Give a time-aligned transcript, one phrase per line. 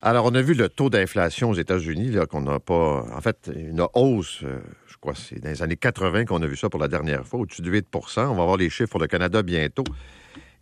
[0.00, 3.04] Alors, on a vu le taux d'inflation aux États-Unis, là, qu'on n'a pas.
[3.12, 6.46] En fait, une hausse, euh, je crois que c'est dans les années 80 qu'on a
[6.46, 9.00] vu ça pour la dernière fois, au-dessus de 8% On va voir les chiffres pour
[9.00, 9.84] le Canada bientôt.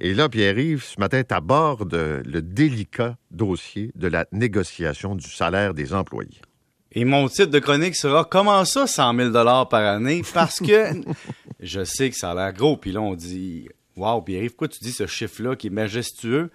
[0.00, 5.74] Et là, Pierre-Yves, ce matin, tu abordes le délicat dossier de la négociation du salaire
[5.74, 6.40] des employés.
[6.92, 10.22] Et mon titre de chronique sera Comment ça, 100 000 par année?
[10.32, 10.92] Parce que
[11.60, 12.78] je sais que ça a l'air gros.
[12.78, 16.50] Puis là, on dit Waouh, Pierre-Yves, pourquoi tu dis ce chiffre-là qui est majestueux?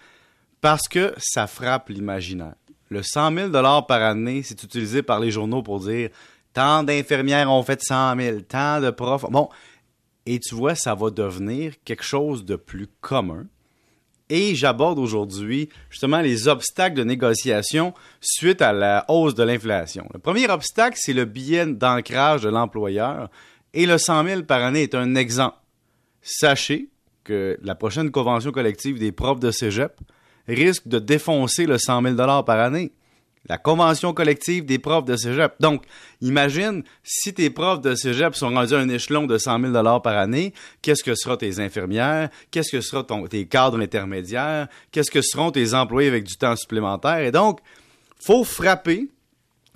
[0.62, 2.56] Parce que ça frappe l'imaginaire.
[2.92, 6.10] Le 100 000 par année, c'est utilisé par les journaux pour dire
[6.54, 9.26] tant d'infirmières ont fait 100 000, tant de profs.
[9.32, 9.48] Bon,
[10.26, 13.46] et tu vois, ça va devenir quelque chose de plus commun.
[14.30, 20.06] Et j'aborde aujourd'hui justement les obstacles de négociation suite à la hausse de l'inflation.
[20.14, 23.30] Le premier obstacle, c'est le billet d'ancrage de l'employeur.
[23.74, 25.56] Et le 100 000 par année est un exemple.
[26.22, 26.90] Sachez
[27.24, 29.94] que la prochaine convention collective des profs de cégep
[30.48, 32.92] risque de défoncer le 100 000 par année.
[33.50, 35.54] La convention collective des profs de cégep.
[35.60, 35.84] Donc,
[36.22, 40.18] imagine si tes profs de cégep sont rendus à un échelon de 100 000 par
[40.18, 42.30] année, qu'est-ce que sera tes infirmières?
[42.52, 44.68] Qu'est-ce que sera tes cadres intermédiaires?
[44.92, 47.20] Qu'est-ce que seront tes employés avec du temps supplémentaire?
[47.20, 47.60] Et donc,
[48.20, 49.10] faut frapper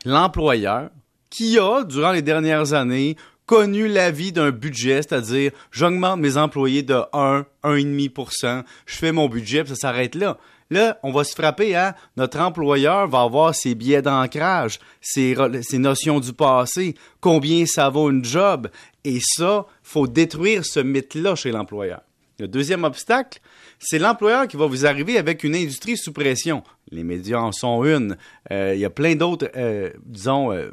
[0.05, 0.91] l'employeur
[1.31, 6.99] qui a, durant les dernières années, connu l'avis d'un budget, c'est-à-dire j'augmente mes employés de
[7.13, 10.37] 1, 1,5% je fais mon budget, puis ça s'arrête là.
[10.71, 15.35] Là, on va se frapper à notre employeur va avoir ses billets d'ancrage, ses,
[15.73, 18.69] notions du passé, combien ça vaut une job.
[19.03, 22.01] Et ça, faut détruire ce mythe-là chez l'employeur.
[22.39, 23.39] Le deuxième obstacle,
[23.79, 26.63] c'est l'employeur qui va vous arriver avec une industrie sous pression.
[26.91, 28.17] Les médias en sont une.
[28.51, 30.71] Euh, il y a plein d'autres, euh, disons, euh,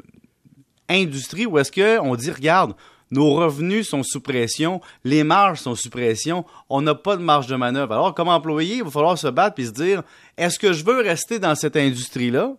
[0.89, 2.75] industries où est-ce qu'on dit, regarde,
[3.13, 7.47] nos revenus sont sous pression, les marges sont sous pression, on n'a pas de marge
[7.47, 7.93] de manœuvre.
[7.93, 10.01] Alors, comme employé, il va falloir se battre et se dire
[10.35, 12.53] est-ce que je veux rester dans cette industrie-là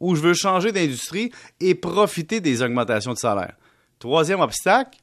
[0.00, 3.54] ou je veux changer d'industrie et profiter des augmentations de salaire?
[3.98, 4.98] Troisième obstacle,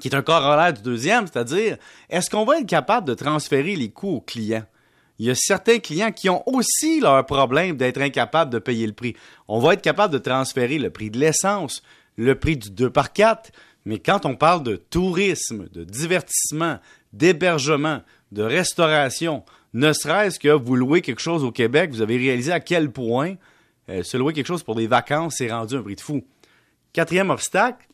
[0.00, 1.76] qui est un corollaire du deuxième, c'est-à-dire
[2.08, 4.66] est-ce qu'on va être capable de transférer les coûts aux clients?
[5.18, 8.92] Il y a certains clients qui ont aussi leur problème d'être incapables de payer le
[8.92, 9.16] prix.
[9.48, 11.82] On va être capable de transférer le prix de l'essence,
[12.16, 13.50] le prix du 2 par 4,
[13.86, 16.78] mais quand on parle de tourisme, de divertissement,
[17.12, 22.52] d'hébergement, de restauration, ne serait-ce que vous louez quelque chose au Québec, vous avez réalisé
[22.52, 23.36] à quel point
[23.88, 26.24] euh, se louer quelque chose pour des vacances, c'est rendu un prix de fou.
[26.92, 27.86] Quatrième obstacle,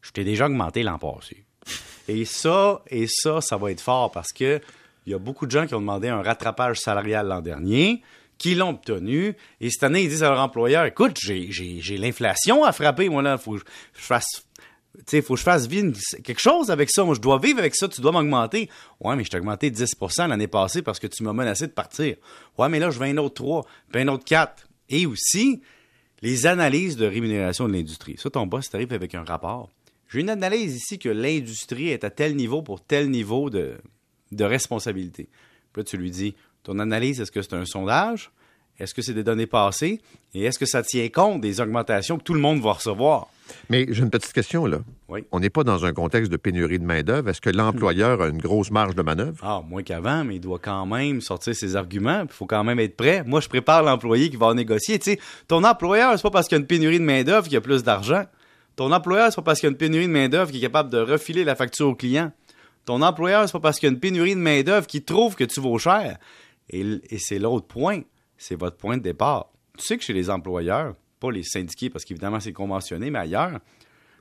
[0.00, 1.44] je t'ai déjà augmenté l'an passé.
[2.08, 4.60] Et ça, et ça, ça va être fort parce que
[5.06, 8.02] il y a beaucoup de gens qui ont demandé un rattrapage salarial l'an dernier,
[8.38, 9.34] qui l'ont obtenu.
[9.60, 13.38] Et cette année, ils disent à leur employeur, écoute, j'ai l'inflation à frapper, moi là,
[13.38, 13.64] faut que
[13.94, 14.46] je fasse
[15.12, 15.92] il faut que je fasse vivre
[16.24, 17.04] quelque chose avec ça.
[17.04, 18.70] Moi, je dois vivre avec ça, tu dois m'augmenter.
[19.00, 22.16] Ouais, mais je t'ai augmenté 10% l'année passée parce que tu m'as menacé de partir.
[22.58, 24.66] Ouais, mais là, je veux un autre 3, puis un autre 4.
[24.88, 25.60] Et aussi,
[26.22, 28.16] les analyses de rémunération de l'industrie.
[28.16, 29.68] Ça, ton boss t'arrive avec un rapport.
[30.08, 33.76] J'ai une analyse ici que l'industrie est à tel niveau pour tel niveau de,
[34.32, 35.28] de responsabilité.
[35.72, 38.30] Puis là, tu lui dis, ton analyse, est-ce que c'est un sondage?
[38.78, 40.00] Est-ce que c'est des données passées?
[40.34, 43.28] Et est-ce que ça tient compte des augmentations que tout le monde va recevoir?
[43.70, 44.80] Mais j'ai une petite question, là.
[45.08, 45.24] Oui.
[45.32, 47.30] On n'est pas dans un contexte de pénurie de main-d'œuvre.
[47.30, 49.38] Est-ce que l'employeur a une grosse marge de manœuvre?
[49.42, 52.22] Ah, moins qu'avant, mais il doit quand même sortir ses arguments.
[52.24, 53.22] Il faut quand même être prêt.
[53.24, 54.98] Moi, je prépare l'employé qui va négocier.
[54.98, 57.54] Tu sais, ton employeur, c'est pas parce qu'il y a une pénurie de main-d'œuvre qu'il
[57.54, 58.24] y a plus d'argent.
[58.74, 60.90] Ton employeur, c'est pas parce qu'il y a une pénurie de main-d'œuvre qu'il est capable
[60.90, 62.32] de refiler la facture au client.
[62.86, 65.44] Ton employeur, c'est pas parce qu'il y a une pénurie de main-d'œuvre qu'il trouve que
[65.44, 66.18] tu vaux cher.
[66.70, 68.00] Et, c'est l'autre point.
[68.38, 69.50] C'est votre point de départ.
[69.76, 73.58] Tu sais que chez les employeurs, pas les syndiqués parce qu'évidemment c'est conventionné, mais ailleurs,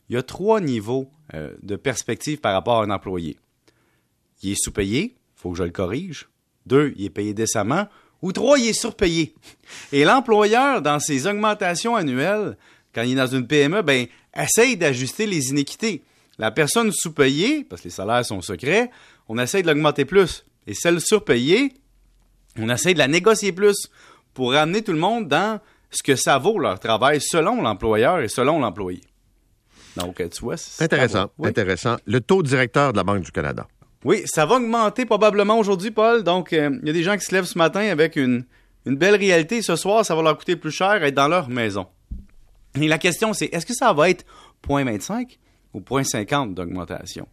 [0.09, 3.37] il y a trois niveaux euh, de perspective par rapport à un employé.
[4.41, 6.27] Il est sous-payé, faut que je le corrige.
[6.65, 7.87] Deux, il est payé décemment.
[8.23, 9.35] Ou trois, il est surpayé.
[9.91, 12.57] Et l'employeur, dans ses augmentations annuelles,
[12.93, 16.03] quand il est dans une PME, ben, essaye d'ajuster les inéquités.
[16.37, 18.89] La personne sous-payée, parce que les salaires sont secrets,
[19.27, 20.45] on essaye de l'augmenter plus.
[20.67, 21.73] Et celle surpayée,
[22.57, 23.89] on essaye de la négocier plus
[24.33, 25.59] pour ramener tout le monde dans
[25.91, 29.01] ce que ça vaut leur travail selon l'employeur et selon l'employé.
[29.95, 31.29] Donc, tu vois, c'est intéressant.
[31.41, 31.95] Intéressant.
[32.05, 33.65] Le taux directeur de la Banque du Canada.
[34.03, 36.23] Oui, ça va augmenter probablement aujourd'hui, Paul.
[36.23, 38.45] Donc, euh, il y a des gens qui se lèvent ce matin avec une,
[38.85, 39.61] une belle réalité.
[39.61, 41.87] Ce soir, ça va leur coûter plus cher être dans leur maison.
[42.75, 44.25] Et la question, c'est est-ce que ça va être
[44.67, 45.37] 0.25
[45.75, 47.27] ou 0.50 d'augmentation?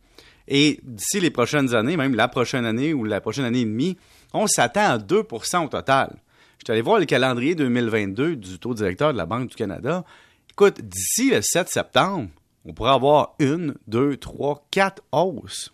[0.49, 3.97] Et d'ici les prochaines années, même la prochaine année ou la prochaine année et demie,
[4.35, 6.17] on s'attend à 2% au total.
[6.59, 10.05] Je suis allé voir le calendrier 2022 du taux directeur de la Banque du Canada.
[10.51, 12.29] Écoute, d'ici le 7 septembre,
[12.65, 15.73] on pourrait avoir une, deux, trois, quatre hausses.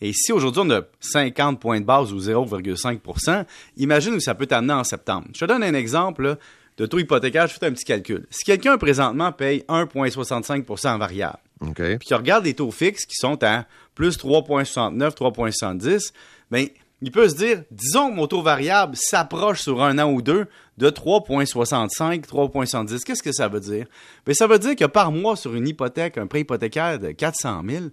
[0.00, 3.44] Et si aujourd'hui on a 50 points de base ou 0,5%
[3.76, 5.28] imagine où ça peut t'amener en septembre.
[5.34, 6.36] Je te donne un exemple.
[6.76, 8.26] de taux hypothécaire, je fais un petit calcul.
[8.30, 13.42] Si quelqu'un présentement paye 1,65% en variable, Puis qu'il regarde les taux fixes qui sont
[13.44, 16.12] à plus 3,69, 3,70,
[16.50, 16.66] bien,
[17.02, 20.46] il peut se dire, disons que mon taux variable s'approche sur un an ou deux
[20.76, 23.04] de 3,65, 3,70.
[23.04, 23.86] Qu'est-ce que ça veut dire?
[24.24, 27.62] Bien, ça veut dire que par mois, sur une hypothèque, un prêt hypothécaire de 400
[27.66, 27.84] 000,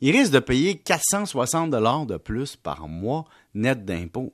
[0.00, 3.24] il risque de payer 460 dollars de plus par mois
[3.54, 4.32] net d'impôts.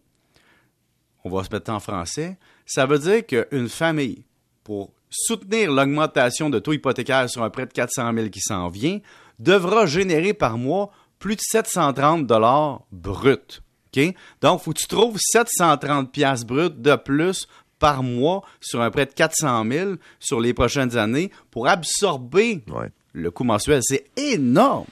[1.24, 2.38] On va se mettre en français.
[2.66, 4.24] Ça veut dire qu'une famille,
[4.64, 8.98] pour soutenir l'augmentation de taux hypothécaire sur un prêt de 400 000 qui s'en vient,
[9.38, 13.60] devra générer par mois plus de 730 dollars bruts.
[13.96, 14.14] OK?
[14.40, 17.46] Donc, faut que tu trouves 730 pièces brutes de plus
[17.78, 22.90] par mois sur un prêt de 400 000 sur les prochaines années pour absorber Ouais.
[23.12, 23.80] le coût mensuel.
[23.82, 24.86] C'est énorme.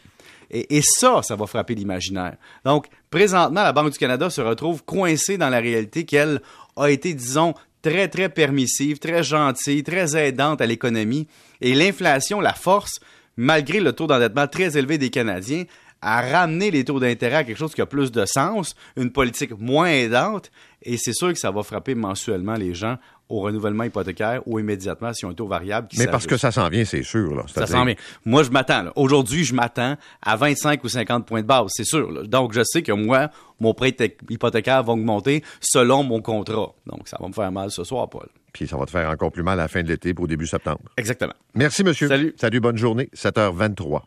[0.50, 2.36] Et, et ça, ça va frapper l'imaginaire.
[2.64, 6.40] Donc, présentement, la Banque du Canada se retrouve coincée dans la réalité qu'elle
[6.76, 7.52] a été, disons,
[7.88, 11.26] très, très permissive, très gentille, très aidante à l'économie.
[11.60, 13.00] Et l'inflation la force,
[13.36, 15.64] malgré le taux d'endettement très élevé des Canadiens,
[16.00, 19.58] à ramener les taux d'intérêt à quelque chose qui a plus de sens, une politique
[19.58, 20.52] moins aidante,
[20.82, 22.98] et c'est sûr que ça va frapper mensuellement les gens
[23.28, 26.50] au renouvellement hypothécaire ou immédiatement si on un taux variable qui Mais parce que ça
[26.50, 27.34] s'en vient, c'est sûr.
[27.34, 27.44] Là.
[27.46, 27.94] Ça s'en vient.
[28.24, 28.86] Moi, je m'attends.
[28.96, 32.10] Aujourd'hui, je m'attends à 25 ou 50 points de base, c'est sûr.
[32.10, 32.22] là.
[32.22, 33.30] Donc, je sais que moi,
[33.60, 33.94] mon prêt
[34.30, 36.74] hypothécaire va augmenter selon mon contrat.
[36.86, 38.28] Donc, ça va me faire mal ce soir, Paul.
[38.52, 40.46] Puis ça va te faire encore plus mal à la fin de l'été pour début
[40.46, 40.80] septembre.
[40.96, 41.34] Exactement.
[41.54, 42.08] Merci, monsieur.
[42.08, 42.34] Salut.
[42.36, 43.10] Salut, bonne journée.
[43.14, 43.96] 7h23.